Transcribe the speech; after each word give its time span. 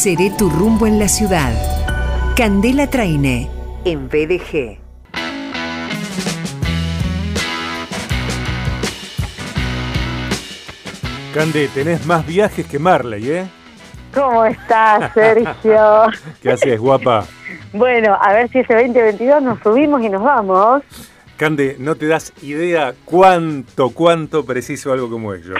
Seré 0.00 0.30
tu 0.30 0.48
rumbo 0.48 0.86
en 0.86 0.98
la 0.98 1.08
ciudad. 1.08 1.52
Candela 2.34 2.86
Traine, 2.86 3.50
en 3.84 4.08
BDG. 4.08 4.78
Cande, 11.34 11.68
tenés 11.74 12.06
más 12.06 12.26
viajes 12.26 12.64
que 12.64 12.78
Marley, 12.78 13.30
¿eh? 13.30 13.46
¿Cómo 14.14 14.46
estás, 14.46 15.12
Sergio? 15.12 16.06
¿Qué 16.42 16.50
haces, 16.50 16.80
guapa? 16.80 17.26
Bueno, 17.74 18.16
a 18.18 18.32
ver 18.32 18.48
si 18.48 18.60
ese 18.60 18.72
2022 18.72 19.42
nos 19.42 19.60
subimos 19.60 20.02
y 20.02 20.08
nos 20.08 20.22
vamos. 20.22 20.82
Cande, 21.36 21.76
no 21.78 21.94
te 21.96 22.06
das 22.06 22.32
idea 22.40 22.94
cuánto, 23.04 23.90
cuánto 23.90 24.46
preciso 24.46 24.94
algo 24.94 25.10
como 25.10 25.34
ello. 25.34 25.56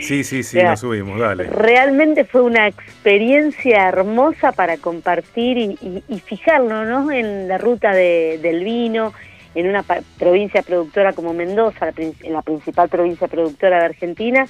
Sí, 0.00 0.24
sí, 0.24 0.42
sí, 0.42 0.62
nos 0.62 0.80
subimos, 0.80 1.18
dale. 1.18 1.44
Realmente 1.44 2.24
fue 2.24 2.42
una 2.42 2.66
experiencia 2.66 3.88
hermosa 3.88 4.52
para 4.52 4.76
compartir 4.76 5.58
y, 5.58 6.20
fijarlo, 6.24 6.84
¿no? 6.84 7.10
En 7.10 7.48
la 7.48 7.58
ruta 7.58 7.92
del 7.92 8.64
vino, 8.64 9.12
en 9.54 9.68
una 9.68 9.84
provincia 10.18 10.62
productora 10.62 11.12
como 11.12 11.34
Mendoza, 11.34 11.92
en 11.96 12.32
la 12.32 12.42
principal 12.42 12.88
provincia 12.88 13.28
productora 13.28 13.78
de 13.78 13.84
Argentina, 13.86 14.46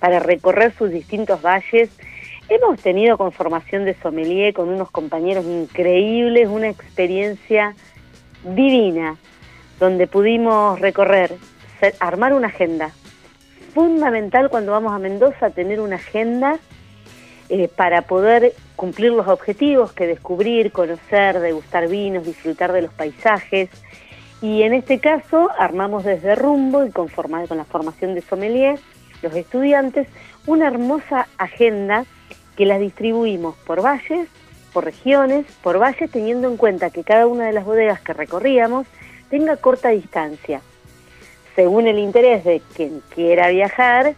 para 0.00 0.18
recorrer 0.18 0.72
sus 0.76 0.90
distintos 0.90 1.40
valles 1.42 1.90
Hemos 2.48 2.80
tenido 2.82 3.16
con 3.16 3.32
formación 3.32 3.84
de 3.84 3.94
sommelier 4.02 4.52
con 4.52 4.68
unos 4.68 4.90
compañeros 4.90 5.46
increíbles, 5.46 6.48
una 6.48 6.68
experiencia 6.68 7.74
divina, 8.44 9.16
donde 9.78 10.06
pudimos 10.06 10.78
recorrer, 10.78 11.34
armar 11.98 12.34
una 12.34 12.48
agenda. 12.48 12.90
Fundamental 13.74 14.50
cuando 14.50 14.72
vamos 14.72 14.92
a 14.92 14.98
Mendoza 14.98 15.50
tener 15.50 15.80
una 15.80 15.96
agenda 15.96 16.58
eh, 17.48 17.68
para 17.68 18.02
poder 18.02 18.54
cumplir 18.76 19.12
los 19.12 19.28
objetivos 19.28 19.92
que 19.92 20.06
descubrir, 20.06 20.72
conocer, 20.72 21.40
degustar 21.40 21.88
vinos, 21.88 22.24
disfrutar 22.24 22.72
de 22.72 22.82
los 22.82 22.92
paisajes. 22.92 23.70
Y 24.40 24.62
en 24.62 24.74
este 24.74 24.98
caso 24.98 25.50
armamos 25.58 26.04
desde 26.04 26.34
Rumbo 26.34 26.84
y 26.84 26.90
con, 26.90 27.08
con 27.08 27.56
la 27.56 27.64
formación 27.64 28.14
de 28.14 28.22
sommelier, 28.22 28.78
los 29.22 29.34
estudiantes, 29.34 30.08
una 30.46 30.66
hermosa 30.66 31.28
agenda 31.38 32.04
que 32.56 32.66
las 32.66 32.80
distribuimos 32.80 33.56
por 33.66 33.82
valles, 33.82 34.28
por 34.72 34.84
regiones, 34.84 35.46
por 35.62 35.78
valles, 35.78 36.10
teniendo 36.10 36.48
en 36.48 36.56
cuenta 36.56 36.90
que 36.90 37.04
cada 37.04 37.26
una 37.26 37.46
de 37.46 37.52
las 37.52 37.64
bodegas 37.64 38.00
que 38.00 38.12
recorríamos 38.12 38.86
tenga 39.30 39.56
corta 39.56 39.90
distancia. 39.90 40.60
Según 41.54 41.86
el 41.86 41.98
interés 41.98 42.44
de 42.44 42.62
quien 42.74 43.02
quiera 43.14 43.48
viajar, 43.48 44.14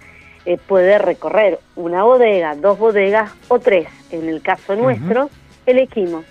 eh, 0.46 0.58
puede 0.58 0.98
recorrer 0.98 1.58
una 1.74 2.04
bodega, 2.04 2.54
dos 2.54 2.78
bodegas 2.78 3.32
o 3.48 3.58
tres. 3.58 3.88
En 4.10 4.28
el 4.28 4.42
caso 4.42 4.76
nuestro, 4.76 5.30
elegimos 5.66 6.24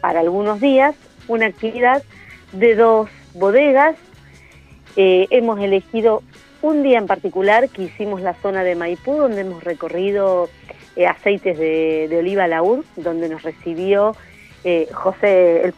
para 0.00 0.20
algunos 0.20 0.60
días 0.60 0.94
una 1.28 1.46
actividad 1.46 2.02
de 2.52 2.74
dos 2.74 3.10
bodegas. 3.34 3.96
Eh, 4.96 5.26
hemos 5.30 5.60
elegido 5.60 6.22
un 6.62 6.82
día 6.82 6.98
en 6.98 7.06
particular 7.06 7.68
que 7.68 7.82
hicimos 7.82 8.22
la 8.22 8.34
zona 8.34 8.64
de 8.64 8.74
Maipú, 8.74 9.16
donde 9.16 9.42
hemos 9.42 9.62
recorrido 9.62 10.48
eh, 10.96 11.06
aceites 11.06 11.58
de, 11.58 12.16
oliva 12.18 12.48
laúd, 12.48 12.84
donde 12.96 13.28
nos 13.28 13.42
recibió 13.42 14.16
José, 14.92 15.62
el 15.62 15.74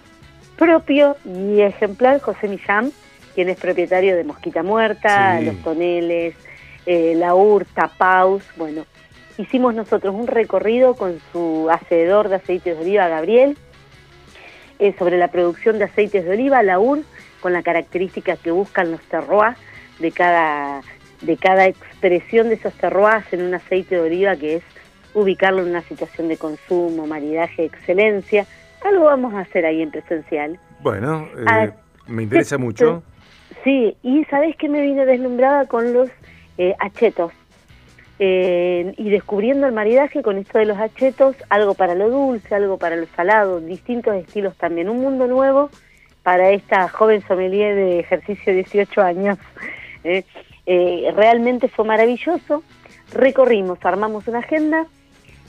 propio 0.56 1.16
y 1.26 1.60
ejemplar 1.60 2.20
José 2.20 2.48
Millán, 2.48 2.90
quien 3.38 3.50
es 3.50 3.56
propietario 3.56 4.16
de 4.16 4.24
Mosquita 4.24 4.64
Muerta, 4.64 5.40
Los 5.40 5.54
Toneles, 5.62 6.34
eh, 6.86 7.14
Laur, 7.14 7.64
Tapaus, 7.66 8.42
bueno, 8.56 8.84
hicimos 9.36 9.76
nosotros 9.76 10.12
un 10.12 10.26
recorrido 10.26 10.94
con 10.96 11.20
su 11.30 11.68
hacedor 11.70 12.30
de 12.30 12.34
aceites 12.34 12.76
de 12.76 12.82
oliva, 12.82 13.06
Gabriel, 13.06 13.56
eh, 14.80 14.92
sobre 14.98 15.18
la 15.18 15.28
producción 15.28 15.78
de 15.78 15.84
aceites 15.84 16.24
de 16.24 16.32
oliva, 16.32 16.64
Laur, 16.64 17.02
con 17.38 17.52
la 17.52 17.62
característica 17.62 18.34
que 18.36 18.50
buscan 18.50 18.90
los 18.90 19.02
terroirs 19.02 19.56
de 20.00 20.10
cada, 20.10 20.80
de 21.20 21.36
cada 21.36 21.66
expresión 21.66 22.48
de 22.48 22.56
esos 22.56 22.74
terroirs 22.74 23.32
en 23.32 23.42
un 23.42 23.54
aceite 23.54 23.94
de 23.94 24.00
oliva 24.00 24.34
que 24.34 24.56
es 24.56 24.62
ubicarlo 25.14 25.62
en 25.62 25.68
una 25.68 25.82
situación 25.82 26.26
de 26.26 26.38
consumo, 26.38 27.06
maridaje, 27.06 27.66
excelencia. 27.66 28.48
Algo 28.84 29.04
vamos 29.04 29.32
a 29.34 29.42
hacer 29.42 29.64
ahí 29.64 29.80
en 29.80 29.92
presencial. 29.92 30.58
Bueno, 30.80 31.28
eh, 31.36 31.44
ah, 31.46 31.68
me 32.08 32.24
interesa 32.24 32.58
mucho. 32.58 33.04
Sí, 33.68 33.94
y 34.02 34.24
sabes 34.30 34.56
que 34.56 34.66
me 34.66 34.80
vine 34.80 35.04
deslumbrada 35.04 35.66
con 35.66 35.92
los 35.92 36.08
eh, 36.56 36.74
achetos. 36.78 37.32
Eh, 38.18 38.94
y 38.96 39.10
descubriendo 39.10 39.66
el 39.66 39.74
maridaje 39.74 40.22
con 40.22 40.38
esto 40.38 40.58
de 40.58 40.64
los 40.64 40.78
achetos, 40.78 41.36
algo 41.50 41.74
para 41.74 41.94
lo 41.94 42.08
dulce, 42.08 42.54
algo 42.54 42.78
para 42.78 42.96
lo 42.96 43.04
salado, 43.14 43.60
distintos 43.60 44.16
estilos 44.16 44.56
también, 44.56 44.88
un 44.88 45.02
mundo 45.02 45.26
nuevo 45.26 45.68
para 46.22 46.48
esta 46.48 46.88
joven 46.88 47.22
sommelier 47.28 47.74
de 47.74 48.00
ejercicio 48.00 48.54
de 48.54 48.62
18 48.62 49.02
años. 49.02 49.38
realmente 51.14 51.68
fue 51.68 51.84
maravilloso. 51.84 52.62
Recorrimos, 53.12 53.78
armamos 53.82 54.26
una 54.28 54.38
agenda, 54.38 54.86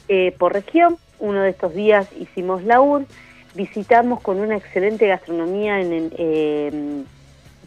eh, 0.09 0.35
por 0.37 0.51
región. 0.51 0.97
Uno 1.19 1.41
de 1.41 1.51
estos 1.51 1.73
días 1.73 2.09
hicimos 2.19 2.65
la 2.65 2.81
UR, 2.81 3.05
visitamos 3.55 4.19
con 4.19 4.41
una 4.41 4.57
excelente 4.57 5.07
gastronomía 5.07 5.79
en, 5.79 6.11
em, 6.17 7.05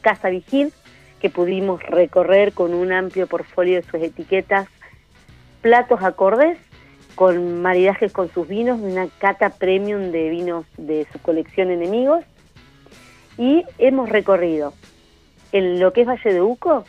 Casa 0.02 0.28
Vigil, 0.28 0.72
que 1.20 1.30
pudimos 1.30 1.82
recorrer 1.82 2.52
con 2.52 2.74
un 2.74 2.92
amplio 2.92 3.26
portfolio 3.26 3.76
de 3.76 3.82
sus 3.82 4.02
etiquetas, 4.02 4.68
platos 5.62 6.02
acordes, 6.02 6.58
con 7.14 7.62
maridajes 7.62 8.12
con 8.12 8.30
sus 8.30 8.48
vinos, 8.48 8.80
una 8.80 9.06
cata 9.18 9.50
premium 9.50 10.10
de 10.10 10.28
vinos 10.30 10.66
de 10.76 11.06
su 11.12 11.18
colección 11.20 11.70
Enemigos. 11.70 12.24
Y 13.38 13.64
hemos 13.78 14.08
recorrido 14.08 14.74
en 15.52 15.80
lo 15.80 15.92
que 15.92 16.02
es 16.02 16.06
Valle 16.08 16.32
de 16.32 16.42
Uco, 16.42 16.84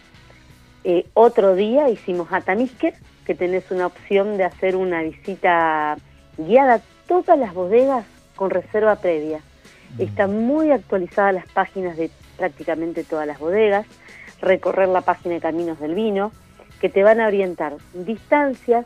eh, 0.84 1.06
otro 1.14 1.56
día 1.56 1.90
hicimos 1.90 2.28
Atamisque, 2.32 2.94
que 3.26 3.36
tenés 3.36 3.72
una 3.72 3.88
opción 3.88 4.38
de 4.38 4.44
hacer 4.44 4.76
una 4.76 5.02
visita 5.02 5.98
guiada 6.38 6.76
a 6.76 6.82
todas 7.08 7.38
las 7.38 7.54
bodegas 7.54 8.06
con 8.36 8.50
reserva 8.50 8.98
previa. 8.98 9.40
Mm. 9.98 10.02
Están 10.02 10.46
muy 10.46 10.72
actualizadas 10.72 11.34
las 11.34 11.48
páginas 11.48 11.96
de 11.96 12.10
prácticamente 12.38 13.04
todas 13.04 13.28
las 13.28 13.40
bodegas, 13.40 13.86
recorrer 14.42 14.90
la 14.90 15.02
página 15.02 15.36
de 15.36 15.42
Caminos 15.42 15.80
del 15.80 15.96
Vino, 15.96 16.32
que 16.82 16.90
te 16.90 17.04
van 17.04 17.22
a 17.22 17.28
orientar 17.28 17.78
distancias, 17.94 18.86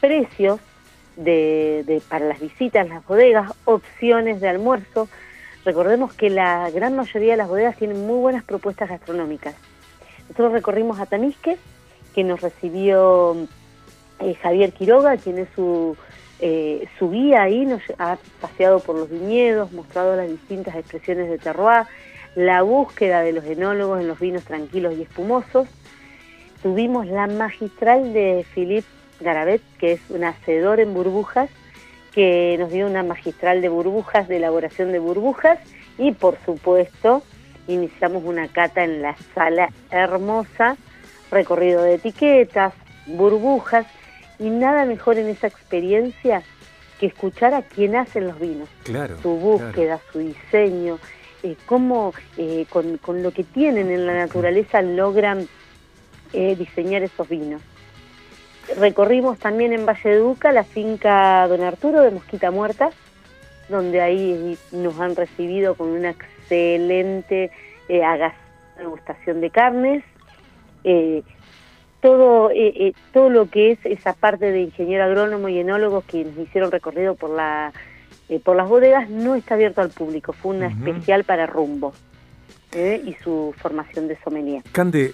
precios 0.00 0.60
de, 1.16 2.02
para 2.08 2.26
las 2.26 2.40
visitas 2.40 2.86
a 2.86 2.94
las 2.94 3.06
bodegas, 3.06 3.52
opciones 3.64 4.40
de 4.40 4.48
almuerzo. 4.48 5.08
Recordemos 5.64 6.14
que 6.14 6.30
la 6.30 6.70
gran 6.70 6.96
mayoría 6.96 7.32
de 7.32 7.36
las 7.36 7.48
bodegas 7.48 7.76
tienen 7.76 8.06
muy 8.06 8.18
buenas 8.18 8.44
propuestas 8.44 8.88
gastronómicas. 8.88 9.54
Nosotros 10.22 10.52
recorrimos 10.52 11.00
a 11.00 11.06
Tamisque, 11.06 11.58
que 12.14 12.24
nos 12.24 12.40
recibió 12.40 13.36
eh, 14.20 14.34
Javier 14.34 14.72
Quiroga, 14.72 15.16
quien 15.16 15.38
es 15.38 15.48
su, 15.54 15.96
eh, 16.40 16.88
su 16.98 17.10
guía 17.10 17.42
ahí, 17.42 17.66
nos 17.66 17.82
ha 17.98 18.16
paseado 18.40 18.80
por 18.80 18.96
los 18.96 19.10
viñedos, 19.10 19.72
mostrado 19.72 20.16
las 20.16 20.28
distintas 20.28 20.76
expresiones 20.76 21.28
de 21.28 21.38
terroir, 21.38 21.86
la 22.34 22.62
búsqueda 22.62 23.22
de 23.22 23.32
los 23.32 23.44
enólogos 23.44 24.00
en 24.00 24.08
los 24.08 24.18
vinos 24.18 24.44
tranquilos 24.44 24.94
y 24.96 25.02
espumosos. 25.02 25.68
Tuvimos 26.62 27.06
la 27.06 27.26
magistral 27.26 28.12
de 28.12 28.44
Philippe 28.54 28.88
Garabet, 29.20 29.62
que 29.78 29.92
es 29.92 30.00
un 30.08 30.24
hacedor 30.24 30.80
en 30.80 30.94
burbujas, 30.94 31.50
que 32.12 32.56
nos 32.58 32.70
dio 32.70 32.86
una 32.86 33.02
magistral 33.02 33.60
de 33.62 33.68
burbujas, 33.68 34.28
de 34.28 34.36
elaboración 34.36 34.92
de 34.92 34.98
burbujas, 34.98 35.58
y 35.98 36.12
por 36.12 36.36
supuesto 36.44 37.22
iniciamos 37.66 38.24
una 38.24 38.48
cata 38.48 38.82
en 38.82 39.02
la 39.02 39.16
sala 39.34 39.70
hermosa, 39.90 40.76
recorrido 41.30 41.82
de 41.82 41.94
etiquetas, 41.94 42.72
burbujas, 43.06 43.86
y 44.38 44.50
nada 44.50 44.84
mejor 44.84 45.18
en 45.18 45.28
esa 45.28 45.48
experiencia 45.48 46.42
que 46.98 47.06
escuchar 47.06 47.54
a 47.54 47.62
quien 47.62 47.96
hacen 47.96 48.26
los 48.26 48.38
vinos. 48.38 48.68
Claro, 48.84 49.16
su 49.20 49.30
búsqueda, 49.30 50.00
su 50.12 50.18
diseño, 50.20 50.98
eh, 51.42 51.56
cómo 51.66 52.12
eh, 52.36 52.66
con, 52.68 52.98
con, 52.98 53.22
lo 53.22 53.30
que 53.30 53.44
tienen 53.44 53.90
en 53.90 54.06
la 54.06 54.14
naturaleza 54.14 54.82
logran 54.82 55.46
eh, 56.32 56.56
diseñar 56.56 57.02
esos 57.02 57.28
vinos. 57.28 57.62
Recorrimos 58.76 59.38
también 59.38 59.72
en 59.72 59.86
Valle 59.86 60.10
de 60.10 60.18
Duca 60.18 60.50
la 60.50 60.64
finca 60.64 61.46
Don 61.46 61.62
Arturo 61.62 62.02
de 62.02 62.10
Mosquita 62.10 62.50
Muerta, 62.50 62.90
donde 63.68 64.00
ahí 64.00 64.58
nos 64.72 64.98
han 64.98 65.14
recibido 65.14 65.74
con 65.74 65.88
una 65.88 66.10
excelente 66.10 67.50
degustación 68.76 69.40
de 69.40 69.50
carnes. 69.50 70.04
Todo, 72.00 72.50
todo 73.12 73.30
lo 73.30 73.48
que 73.48 73.72
es 73.72 73.78
esa 73.84 74.12
parte 74.12 74.52
de 74.52 74.60
ingeniero 74.60 75.04
agrónomo 75.04 75.48
y 75.48 75.58
enólogos 75.58 76.04
que 76.04 76.24
nos 76.24 76.36
hicieron 76.38 76.70
recorrido 76.70 77.14
por, 77.14 77.30
la, 77.30 77.72
eh, 78.28 78.40
por 78.40 78.56
las 78.56 78.68
bodegas 78.68 79.08
no 79.10 79.34
está 79.34 79.54
abierto 79.54 79.80
al 79.80 79.90
público, 79.90 80.32
fue 80.32 80.56
una 80.56 80.68
especial 80.68 81.24
para 81.24 81.46
Rumbo 81.46 81.92
y 82.74 83.14
su 83.24 83.54
formación 83.56 84.08
de 84.08 84.18
sommelier. 84.22 84.62
Cande, 84.72 85.12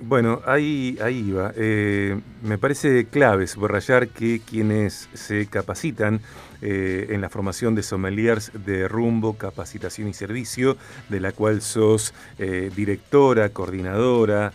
Bueno, 0.00 0.42
ahí, 0.46 0.96
ahí 1.02 1.32
va. 1.32 1.52
Eh, 1.56 2.20
me 2.42 2.56
parece 2.56 3.06
clave 3.06 3.48
subrayar 3.48 4.08
que 4.08 4.40
quienes 4.40 5.08
se 5.12 5.46
capacitan 5.46 6.20
eh, 6.62 7.08
en 7.10 7.20
la 7.20 7.28
formación 7.28 7.74
de 7.74 7.82
sommeliers 7.82 8.52
de 8.54 8.86
rumbo, 8.86 9.36
capacitación 9.36 10.08
y 10.08 10.14
servicio, 10.14 10.76
de 11.08 11.18
la 11.20 11.32
cual 11.32 11.62
sos 11.62 12.14
eh, 12.38 12.70
directora, 12.74 13.48
coordinadora, 13.48 14.52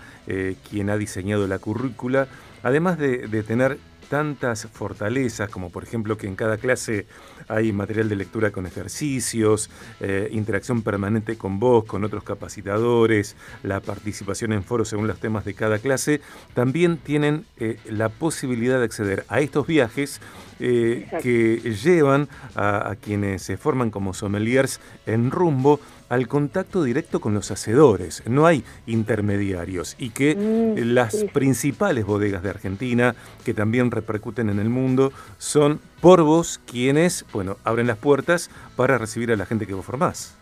quien 0.69 0.89
ha 0.89 0.95
diseñado 0.95 1.47
la 1.47 1.59
currícula, 1.59 2.27
además 2.63 2.97
de, 2.97 3.27
de 3.27 3.43
tener 3.43 3.77
tantas 4.13 4.67
fortalezas, 4.71 5.49
como 5.49 5.71
por 5.71 5.81
ejemplo 5.83 6.19
que 6.19 6.27
en 6.27 6.35
cada 6.35 6.57
clase 6.57 7.07
hay 7.47 7.73
material 7.73 8.09
de 8.09 8.15
lectura 8.15 8.51
con 8.51 8.67
ejercicios, 8.67 9.71
eh, 10.01 10.29
interacción 10.31 10.83
permanente 10.83 11.35
con 11.35 11.59
vos, 11.59 11.85
con 11.85 12.03
otros 12.03 12.23
capacitadores, 12.23 13.35
la 13.63 13.79
participación 13.79 14.53
en 14.53 14.63
foros 14.63 14.89
según 14.89 15.07
los 15.07 15.19
temas 15.19 15.45
de 15.45 15.55
cada 15.55 15.79
clase, 15.79 16.21
también 16.53 16.97
tienen 16.97 17.47
eh, 17.57 17.79
la 17.89 18.09
posibilidad 18.09 18.77
de 18.77 18.85
acceder 18.85 19.25
a 19.29 19.39
estos 19.39 19.65
viajes 19.65 20.21
eh, 20.65 21.05
que 21.21 21.57
llevan 21.75 22.29
a, 22.55 22.95
quienes 23.01 23.41
se 23.41 23.57
forman 23.57 23.91
como 23.91 24.13
sommeliers 24.13 24.79
en 25.05 25.29
rumbo 25.29 25.81
al 26.07 26.29
contacto 26.29 26.83
directo 26.83 27.19
con 27.19 27.33
los 27.33 27.51
hacedores. 27.51 28.23
No 28.27 28.45
hay 28.45 28.63
intermediarios 28.85 29.97
y 29.99 30.11
que 30.11 30.35
mm, 30.35 30.93
las 30.93 31.25
principales 31.33 32.05
bodegas 32.05 32.43
de 32.43 32.49
Argentina, 32.51 33.13
que 33.43 33.53
también 33.53 33.91
repercuten 33.91 34.49
en 34.49 34.59
el 34.59 34.69
mundo, 34.69 35.11
son 35.37 35.81
por 35.99 36.23
vos 36.23 36.61
quienes, 36.65 37.25
bueno, 37.33 37.57
abren 37.65 37.87
las 37.87 37.97
puertas 37.97 38.49
para 38.77 38.97
recibir 38.97 39.33
a 39.33 39.35
la 39.35 39.45
gente 39.45 39.67
que 39.67 39.73
vos 39.73 39.85
formás. 39.85 40.37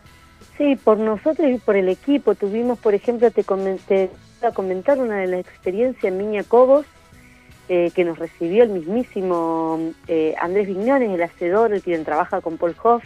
Sí, 0.56 0.76
por 0.76 1.00
nosotros 1.00 1.50
y 1.50 1.58
por 1.58 1.76
el 1.76 1.90
equipo. 1.90 2.36
Tuvimos, 2.36 2.78
por 2.78 2.94
ejemplo, 2.94 3.32
te 3.32 3.44
comenté 3.44 4.12
a 4.44 4.52
comentar 4.52 5.00
una 5.00 5.18
de 5.18 5.26
las 5.26 5.40
experiencias 5.40 6.04
en 6.04 6.20
Miña 6.20 6.44
Cobos, 6.44 6.86
eh, 7.74 7.90
que 7.96 8.04
nos 8.04 8.20
recibió 8.20 8.64
el 8.64 8.70
mismísimo 8.70 9.94
eh, 10.10 10.36
Andrés 10.42 10.68
Vignones, 10.68 11.10
el 11.10 11.24
hacedor, 11.24 11.72
el 11.72 11.82
quien 11.82 12.04
trabaja 12.04 12.42
con 12.42 12.58
Paul 12.58 12.76
Hoff, 12.84 13.02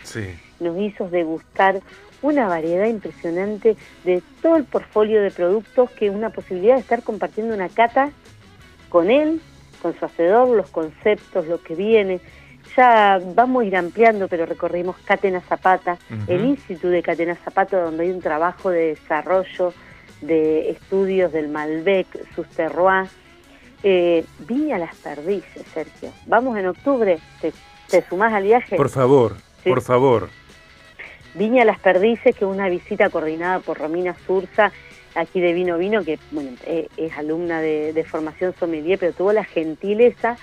nos 0.60 0.80
hizo 0.80 1.08
degustar 1.08 1.82
una 2.24 2.48
variedad 2.48 2.88
impresionante 2.88 3.78
de 4.06 4.24
todo 4.42 4.56
el 4.56 4.64
portfolio 4.64 5.22
de 5.22 5.30
productos 5.30 5.92
que 5.92 6.10
una 6.10 6.32
posibilidad 6.32 6.74
de 6.74 6.82
estar 6.82 7.04
compartiendo 7.04 7.54
una 7.54 7.70
cata 7.70 8.10
con 8.90 9.12
él, 9.12 9.40
con 9.84 9.96
su 10.00 10.04
hacedor, 10.04 10.58
los 10.58 10.72
conceptos, 10.72 11.46
lo 11.46 11.62
que 11.62 11.76
viene. 11.76 12.20
Ya 12.76 13.22
vamos 13.36 13.62
a 13.62 13.66
ir 13.68 13.76
ampliando, 13.76 14.28
pero 14.28 14.48
recorrimos 14.48 14.96
Catena 15.06 15.42
Zapata, 15.42 16.00
el 16.26 16.44
Instituto 16.44 16.88
de 16.88 17.04
Catena 17.04 17.36
Zapata, 17.36 17.80
donde 17.80 18.06
hay 18.06 18.10
un 18.10 18.20
trabajo 18.20 18.72
de 18.72 18.96
desarrollo 18.96 19.76
de 20.22 20.72
estudios 20.72 21.32
del 21.32 21.50
Malbec, 21.50 22.08
sus 22.34 22.48
terroirs, 22.48 23.12
eh, 23.88 24.26
Viña 24.40 24.80
Las 24.80 24.96
Perdices, 24.96 25.64
Sergio. 25.72 26.12
Vamos 26.26 26.58
en 26.58 26.66
octubre, 26.66 27.20
¿te, 27.40 27.54
te 27.88 28.02
sumás 28.10 28.34
al 28.34 28.44
viaje? 28.44 28.76
Por 28.78 28.90
favor, 28.90 29.36
por 29.64 29.82
favor. 29.84 30.30
Viña 31.36 31.64
Las 31.66 31.80
Perdices, 31.80 32.36
que 32.36 32.46
es 32.46 32.52
una 32.52 32.68
visita 32.68 33.12
coordinada 33.12 33.60
por 33.60 33.78
Romina 33.78 34.16
Surza, 34.26 34.72
aquí 35.14 35.40
de 35.40 35.54
Vino 35.54 35.78
Vino, 35.78 36.04
que 36.04 36.18
bueno, 36.32 36.50
eh, 36.66 36.88
es, 36.98 37.16
alumna 37.16 37.62
de, 37.62 38.04
formación 38.10 38.56
sommelier, 38.60 38.98
pero 38.98 39.14
tuvo 39.14 39.34
la 39.34 39.44
gentileza 39.44 40.36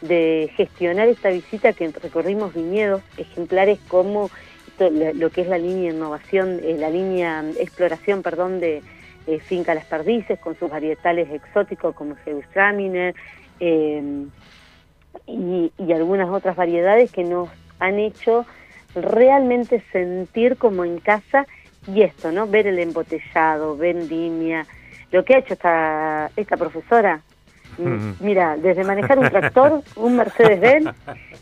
de 0.00 0.50
gestionar 0.56 1.08
esta 1.08 1.28
visita 1.28 1.74
que 1.74 1.88
recorrimos 1.88 2.54
viñedos, 2.54 3.02
ejemplares 3.18 3.78
como 3.88 4.30
lo 4.78 5.30
que 5.30 5.42
es 5.42 5.48
la 5.48 5.58
línea 5.58 5.92
innovación, 5.92 6.60
eh, 6.62 6.76
la 6.78 6.88
línea 6.88 7.44
exploración, 7.58 8.22
perdón, 8.22 8.58
de, 8.58 8.82
eh, 9.26 9.40
Finca 9.40 9.74
Las 9.74 9.84
Perdices, 9.86 10.38
con 10.38 10.58
sus 10.58 10.70
varietales 10.70 11.30
exóticos 11.30 11.94
como 11.94 12.16
Gewürztraminer 12.16 13.14
eh, 13.60 14.26
y, 15.26 15.72
y, 15.78 15.92
algunas 15.92 16.28
otras 16.28 16.56
variedades 16.56 17.10
que 17.10 17.24
nos 17.24 17.48
han 17.78 17.98
hecho 17.98 18.46
realmente 18.94 19.82
sentir 19.92 20.56
como 20.56 20.84
en 20.84 20.98
casa 20.98 21.46
y 21.86 22.02
esto, 22.02 22.32
¿no? 22.32 22.46
Ver 22.46 22.66
el 22.66 22.78
embotellado, 22.78 23.76
vendimia, 23.76 24.66
lo 25.12 25.24
que 25.24 25.34
ha 25.34 25.38
hecho 25.38 25.54
esta, 25.54 26.30
esta 26.36 26.56
profesora, 26.56 27.22
Mira, 28.20 28.56
desde 28.56 28.84
manejar 28.84 29.18
un 29.18 29.28
tractor, 29.28 29.82
un 29.96 30.16
Mercedes-Benz 30.16 30.90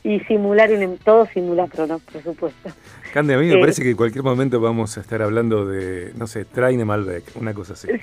y 0.03 0.21
simular 0.21 0.71
un, 0.71 0.99
todo 0.99 1.27
simulacro, 1.27 1.87
¿no? 1.87 1.99
Por 1.99 2.23
supuesto. 2.23 2.71
Cande, 3.13 3.35
a 3.35 3.39
mí 3.39 3.47
me 3.47 3.55
eh, 3.55 3.61
parece 3.61 3.83
que 3.83 3.91
en 3.91 3.97
cualquier 3.97 4.25
momento 4.25 4.61
vamos 4.61 4.97
a 4.99 5.01
estar 5.01 5.23
hablando 5.23 5.67
de, 5.67 6.13
no 6.17 6.27
sé, 6.27 6.45
Traine 6.45 6.85
Malbec, 6.85 7.25
una 7.37 7.55
cosa 7.55 7.75
así. 7.75 7.89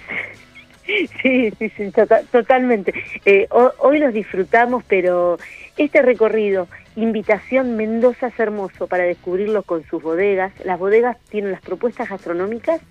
Sí, 1.22 1.52
sí, 1.58 1.70
sí, 1.78 1.92
tota-, 1.92 2.24
totalmente. 2.32 2.94
Eh, 3.24 3.48
hoy 3.52 4.00
los 4.00 4.14
disfrutamos, 4.14 4.84
pero 4.84 5.38
este 5.78 6.02
recorrido, 6.02 6.68
invitación 6.96 7.78
Mendoza 7.78 8.28
es 8.28 8.40
hermoso 8.40 8.88
para 8.88 9.04
descubrirlo 9.04 9.64
con 9.64 9.86
sus 9.86 10.02
bodegas. 10.04 10.52
Las 10.66 10.80
bodegas 10.80 11.18
tienen 11.30 11.52
las 11.52 11.62
propuestas 11.62 12.10
gastronómicas, 12.10 12.82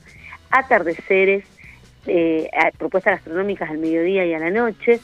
atardeceres, 0.50 1.44
eh, 2.06 2.48
propuestas 2.78 3.14
gastronómicas 3.14 3.68
al 3.68 3.78
mediodía 3.78 4.24
y 4.24 4.32
a 4.32 4.38
la 4.38 4.50
noche, 4.50 5.00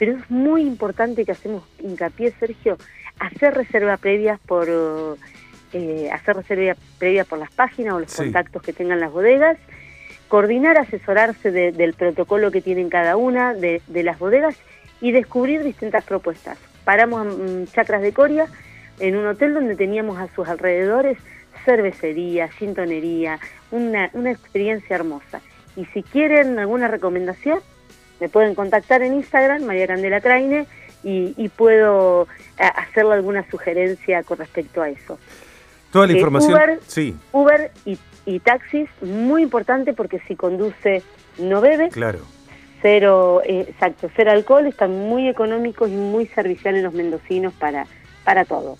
pero 0.00 0.16
es 0.16 0.30
muy 0.30 0.62
importante 0.62 1.26
que 1.26 1.32
hacemos 1.32 1.62
hincapié, 1.78 2.32
Sergio, 2.40 2.78
hacer 3.18 3.52
reserva 3.52 3.98
previas 3.98 4.40
por 4.40 4.66
eh, 5.74 6.10
hacer 6.10 6.36
reserva 6.36 6.74
previa 6.98 7.26
por 7.26 7.38
las 7.38 7.50
páginas 7.50 7.92
o 7.92 8.00
los 8.00 8.16
contactos 8.16 8.62
que 8.62 8.72
tengan 8.72 8.98
las 8.98 9.12
bodegas, 9.12 9.58
coordinar, 10.28 10.78
asesorarse 10.78 11.50
del 11.50 11.92
protocolo 11.92 12.50
que 12.50 12.62
tienen 12.62 12.88
cada 12.88 13.18
una 13.18 13.52
de, 13.52 13.82
las 13.88 14.18
bodegas 14.18 14.56
y 15.02 15.12
descubrir 15.12 15.62
distintas 15.62 16.02
propuestas. 16.02 16.56
Paramos 16.84 17.26
en 17.38 17.66
Chacras 17.66 18.00
de 18.00 18.14
Coria, 18.14 18.46
en 19.00 19.16
un 19.16 19.26
hotel 19.26 19.52
donde 19.52 19.76
teníamos 19.76 20.18
a 20.18 20.28
sus 20.34 20.48
alrededores 20.48 21.18
cervecería, 21.66 22.50
sintonería, 22.52 23.38
una, 23.70 24.08
una 24.14 24.30
experiencia 24.30 24.96
hermosa. 24.96 25.42
Y 25.76 25.84
si 25.84 26.02
quieren 26.02 26.58
alguna 26.58 26.88
recomendación, 26.88 27.60
me 28.20 28.28
pueden 28.28 28.54
contactar 28.54 29.02
en 29.02 29.14
Instagram, 29.14 29.64
María 29.64 29.86
Candela 29.86 30.20
Traine, 30.20 30.66
y, 31.02 31.48
puedo 31.56 32.28
eh, 32.58 32.62
hacerle 32.76 33.14
alguna 33.14 33.48
sugerencia 33.50 34.22
con 34.22 34.36
respecto 34.36 34.82
a 34.82 34.90
eso. 34.90 35.18
Toda 35.90 36.06
la 36.06 36.12
eh, 36.12 36.16
información. 36.16 36.52
Uber, 36.52 36.80
sí. 36.86 37.16
Uber 37.32 37.70
y, 38.26 38.38
taxis, 38.40 38.88
muy 39.00 39.42
importante 39.42 39.94
porque 39.94 40.20
si 40.28 40.36
conduce 40.36 41.02
no 41.38 41.62
bebe. 41.62 41.88
Claro. 41.88 42.18
Cero, 42.82 43.40
eh, 43.44 43.66
exacto, 43.68 44.10
cero 44.14 44.30
alcohol, 44.30 44.66
están 44.66 44.92
muy 44.92 45.28
económicos 45.28 45.88
y 45.90 45.94
muy 45.94 46.26
serviciales 46.26 46.82
los 46.82 46.92
mendocinos 46.92 47.52
para, 47.54 47.86
para 48.24 48.44
todo 48.44 48.76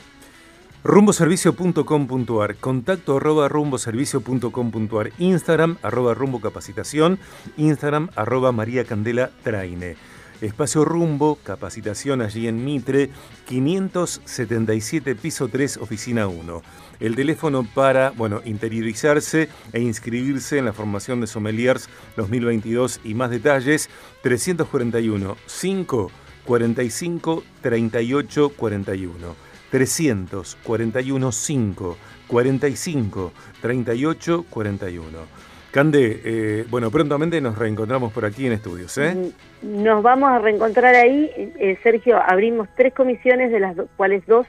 rumboservicio.com.ar, 0.82 2.56
contacto 2.56 3.16
arroba 3.18 3.49
rumboservicio.com.ar, 3.49 5.12
Instagram 5.18 5.76
arroba 5.82 6.14
rumbo 6.14 6.40
capacitación, 6.40 7.18
Instagram 7.56 8.08
arroba 8.16 8.52
María 8.52 8.84
Candela 8.84 9.30
Traine. 9.42 9.96
Espacio 10.40 10.87
Rumbo, 10.87 11.38
capacitación 11.42 12.22
allí 12.22 12.49
en 12.49 12.64
Mitre, 12.64 13.10
577 13.46 15.14
piso 15.14 15.49
3, 15.49 15.76
oficina 15.78 16.28
1. 16.28 16.62
El 17.00 17.14
teléfono 17.14 17.66
para, 17.75 18.10
bueno, 18.10 18.40
interiorizarse 18.46 19.50
e 19.72 19.80
inscribirse 19.80 20.56
en 20.56 20.64
la 20.64 20.72
formación 20.72 21.20
de 21.20 21.26
sommeliers 21.26 21.90
2022 22.16 23.00
y 23.04 23.14
más 23.14 23.30
detalles, 23.30 23.90
341 24.22 25.37
5 25.46 26.10
45 26.46 27.44
38 27.60 28.49
41. 28.56 29.50
341 29.70 31.32
5 31.32 31.96
45 32.26 33.32
38 33.60 34.44
41. 34.48 35.50
Cande, 35.70 36.20
eh, 36.24 36.66
bueno, 36.68 36.90
prontamente 36.90 37.40
nos 37.40 37.56
reencontramos 37.56 38.12
por 38.12 38.24
aquí 38.24 38.44
en 38.46 38.52
estudios, 38.52 38.98
¿eh? 38.98 39.30
Nos 39.62 40.02
vamos 40.02 40.28
a 40.30 40.40
reencontrar 40.40 40.96
ahí. 40.96 41.30
Eh, 41.36 41.78
Sergio, 41.84 42.20
abrimos 42.20 42.68
tres 42.76 42.92
comisiones, 42.92 43.52
de 43.52 43.60
las 43.60 43.76
cuales 43.96 44.26
dos 44.26 44.48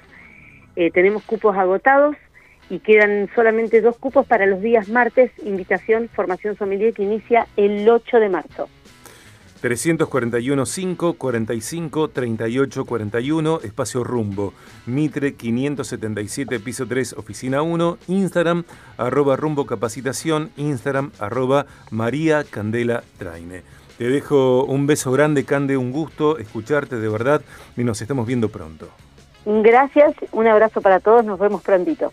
eh, 0.76 0.90
tenemos 0.90 1.22
cupos 1.24 1.56
agotados 1.56 2.16
y 2.72 2.80
quedan 2.80 3.30
solamente 3.36 3.82
dos 3.82 3.98
cupos 3.98 4.26
para 4.26 4.48
los 4.48 4.62
días 4.62 4.90
martes, 4.90 5.30
invitación, 5.44 6.10
formación 6.10 6.58
sommelier 6.58 6.94
que 6.94 7.04
inicia 7.04 7.46
el 7.56 7.88
8 7.88 8.20
de 8.20 8.30
marzo. 8.30 8.70
341 9.62 10.66
5 10.66 11.14
45 11.14 12.08
38 12.10 12.86
41, 12.86 13.60
espacio 13.64 14.04
rumbo, 14.04 14.54
Mitre 14.88 15.36
577, 15.36 16.60
piso 16.60 16.88
3, 16.88 17.14
oficina 17.14 17.62
1, 17.62 17.98
Instagram, 18.08 18.64
arroba 18.98 19.36
rumbo 19.36 19.68
capacitación, 19.68 20.50
Instagram, 20.58 21.12
arroba 21.20 21.68
María 21.92 22.44
Candela 22.44 23.04
Traine. 23.20 23.62
Te 24.00 24.06
dejo 24.10 24.64
un 24.66 24.88
beso 24.88 25.12
grande, 25.12 25.46
Cande, 25.46 25.78
un 25.78 25.92
gusto 25.92 26.40
escucharte 26.40 26.96
de 26.96 27.08
verdad 27.08 27.42
y 27.78 27.84
nos 27.84 28.02
estamos 28.02 28.26
viendo 28.26 28.50
pronto. 28.50 28.90
Gracias, 29.46 30.16
un 30.32 30.48
abrazo 30.48 30.82
para 30.82 31.00
todos, 31.00 31.24
nos 31.24 31.38
vemos 31.40 31.62
prontito. 31.62 32.12